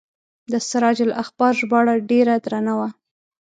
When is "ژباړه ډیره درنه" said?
1.59-2.73